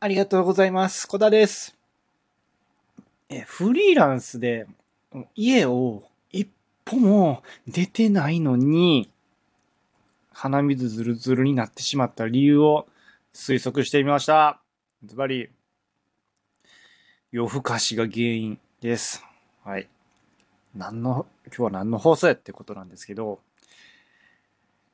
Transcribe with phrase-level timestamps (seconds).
[0.00, 1.08] ありがとうございます。
[1.08, 1.76] 小田です。
[3.28, 4.68] え、フリーランスで
[5.34, 6.48] 家を一
[6.84, 9.10] 歩も出てないのに、
[10.30, 12.86] 鼻水ずるずるになってしまった理由を
[13.34, 14.60] 推測してみました。
[15.04, 15.50] ズバリ、
[17.32, 19.24] 夜更かしが原因です。
[19.64, 19.88] はい。
[20.76, 23.40] 何の、今日は何の放送やってことなんですけど、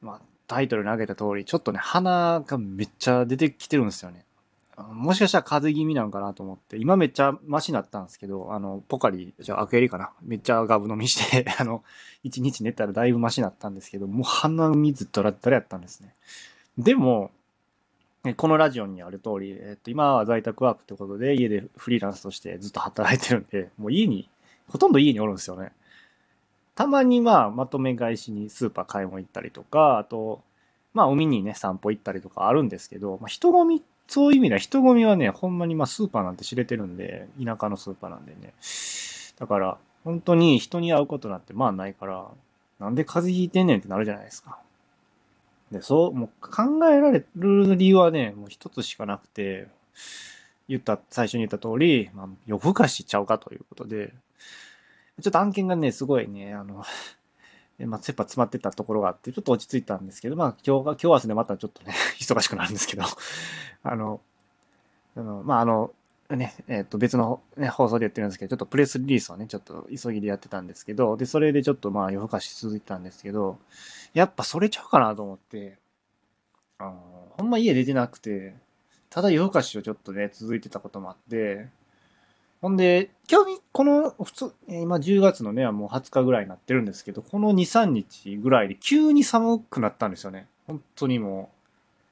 [0.00, 4.24] まあ、タイトルに挙げた通り、ちょっとね、鼻がめっちゃ出てきてるんですよね。
[4.92, 10.12] もしかしたら風邪気味なのかなと思って、今めっちゃマシになったんですけど、あの、ポカリ、じゃあアクエリかな。
[10.22, 11.82] めっちゃガブ飲みして、 あの、
[12.22, 16.14] 一日寝たらだいぶマシになったんですけど、もう鼻水ドラドラやったんですね。
[16.76, 17.32] でも、
[18.36, 24.28] このラジオにある通り、えっと、今は在宅ワークってことで、家でフリーランスとしてずっと働いてるんで、もう家に、
[24.68, 25.72] ほとんど家におるんですよね。
[26.74, 30.42] たまにまあ、まとめ買いしにスーパー買い物行ったりとか、あと、
[30.94, 38.54] まあ、海にね、散歩行ったりとかあるんですけど、まあ、人混み、そういう意味では人混みはね、ほんまにまあ、スーパーなんて知れてるんで、田舎のスーパーなんでね。
[39.38, 42.26] だから、本当に人に会うことなんてまあないから、
[42.78, 44.58] なんで風邪ひいてんねんってなるじゃないですか。
[45.70, 49.68] で、そう、もう考えられる理由はね、もう一つしかなくて、
[50.68, 54.12] 言った、最初に言った通り、まあ、夜更かしちゃうかということで、
[55.20, 56.84] ちょっと案件がね、すごいね、あの、
[57.86, 63.04] まあ、切羽詰まってたところがあって、ちょっと落ち着いたんですけど、まあ、今日が、今日は明日でまたちょっとね、 忙しくなるんですけど、
[63.84, 64.20] あの、
[65.16, 65.92] あの、まあ、あの、
[66.30, 73.58] ね、えっ、と、別の、ね、放送でやってるんですけど、ちょっとプレスリリースをね、ちょっと急ぎでやってたんですけど、で、それでちょっとまあ、夜更かし続いたんですけど、
[74.12, 75.78] やっぱそれちゃうかなと思って、
[76.78, 78.54] あの、ほんま家出てなくて、
[79.10, 81.68] ただ夜更かしをちょっとね、続いてたこともあって、
[82.60, 90.48] ほんで、今日、この、普通、今10月のね、もう20日ぐらいになってるんですけど、この2、3日ぐらいで急に寒くなったんですよね。
[90.66, 91.50] 本当にも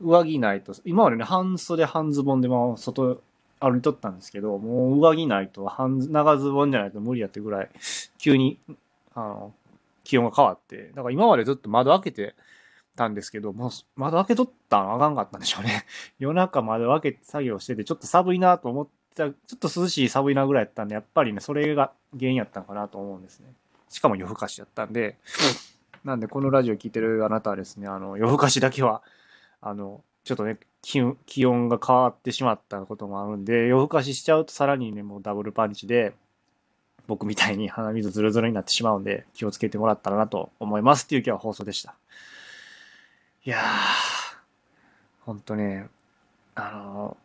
[0.00, 3.20] う、上着ないと、今までね、半袖半ズボンでまあ、外
[3.60, 7.70] 歩いとったんですけど、もう上着ないと、半、長ズボンじゃないと無理やってぐらい、
[8.16, 8.58] 急に、
[9.14, 9.52] あの、
[10.04, 12.34] 気温が変わって、だから今までずっと窓開けて
[12.96, 15.84] たんですけど、もう窓開けとったらあかんかったんでしょうね。
[16.18, 23.52] 夜中窓開けて作業してて、ちょっと寒いなと思った、ちょっと涼しい寒いなぐらいやったんで、やっぱりね、それが原因やったんかなと思うんですね。
[23.88, 25.16] しかも夜更かしやったんで、
[26.04, 29.02] なんでこのラジオ聞いてるあなたはですね、あの、夜更かしだけは、
[29.60, 36.14] あの、ちょっとね、気温気温が変わってしまったこともあるんで、夜更かししちゃうとさらにね、もうダブルパンチで、
[37.06, 41.96] 僕みたいに鼻水ズルズルになってしまうんで、気をつけてもらったらなと思いますっていう今日は放送でした。
[43.44, 43.62] いやー、
[45.22, 45.88] ほんとね、
[46.54, 47.16] あの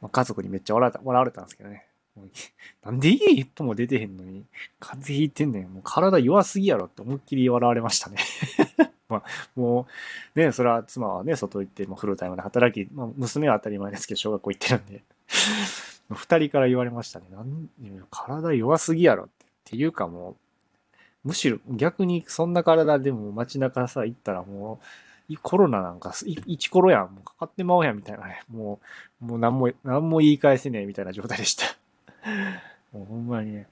[0.00, 1.86] まあ家族にめっちゃ笑われたわれたんですけどね。
[2.84, 4.44] なんで家一歩も出てへんのに、
[4.80, 5.72] 風邪ひいてんねん。
[5.72, 8.18] もう体弱すぎやろって思いっきり笑われましたね。
[9.08, 9.22] まあ、
[9.54, 9.86] も
[10.34, 15.02] う、ね、それは妻はね、外行って、もフルタイムで働き、まあ、娘は当たり前ですけど、小学校行ってるんで、
[16.10, 17.26] 二人から言われましたね。
[17.30, 17.70] なん
[18.10, 19.48] 体弱すぎやろって。
[19.68, 20.36] っていうかも
[21.24, 24.84] う、むしろ逆にそんな体でも街中さ、行ったらもう、
[25.36, 26.14] コロナなんか、
[26.46, 27.14] 一コロやん。
[27.14, 28.42] もうかかってまおうやん、みたいなね。
[28.50, 28.80] も
[29.20, 31.66] う、もう何も、何も言い返せねえ、みたいな状態でした。
[32.92, 33.68] もうほんまにね。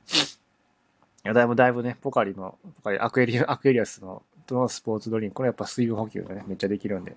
[1.24, 7.16] いや、だいぶだいぶね、ポカリの、ポカリ、アクエリア、アクエリアスの、のスポーツドリンク、これやっぱ水分補給がね、めっちゃできるんで、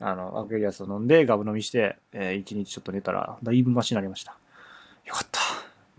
[0.00, 4.36] あの、アクエリアスを飲んで、ガブ飲みして、えー一日ちょっと寝たら、だいぶマシになりました。
[5.04, 5.40] よかった。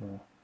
[0.03, 0.34] もう。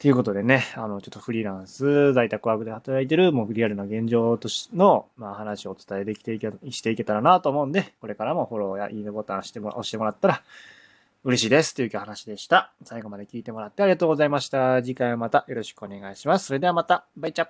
[0.00, 10.42] ということでね、あの、ちょっとフリーランス、在宅ワークで働いてる、もうリアルな現状としの、まあ話をお伝えできていけ、していけたらなと思うんで、これからもフォローやいいねボタン押しても押してもらったら
[11.22, 12.72] 嬉しいですという話でした。
[12.82, 14.82] 最後まで聞いてもらってありがとうございました。
[14.82, 16.46] 次回はまたよろしくお願いします。
[16.46, 17.48] それではまた、バイチャ